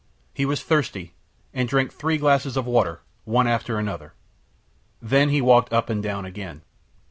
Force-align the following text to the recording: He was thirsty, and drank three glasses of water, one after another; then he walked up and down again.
He 0.33 0.47
was 0.47 0.63
thirsty, 0.63 1.13
and 1.53 1.69
drank 1.69 1.93
three 1.93 2.17
glasses 2.17 2.57
of 2.57 2.65
water, 2.65 3.01
one 3.23 3.45
after 3.47 3.77
another; 3.77 4.15
then 4.99 5.29
he 5.29 5.41
walked 5.41 5.71
up 5.71 5.91
and 5.91 6.01
down 6.01 6.25
again. 6.25 6.63